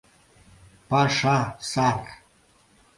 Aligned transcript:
Паша 0.89 1.37
сар! 1.69 1.99